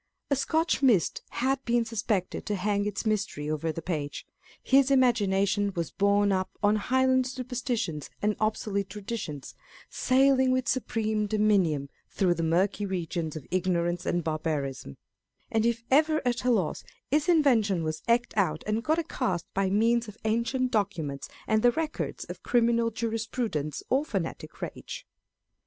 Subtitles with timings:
[0.31, 4.25] A Scotch mist had been sus pected to hang its mystery over the page;
[4.63, 9.53] his imagination was borne up on Highland superstitions and obsolete traditions,"
[9.91, 14.97] sailing with supreme dominion" through the murky regions of ignorance and barbarism;
[15.51, 19.45] and if ever at a loss, his invention was eked out and got a cast
[19.53, 25.05] by means of ancient documents and the records of criminal jurisprudence or fanatic rage.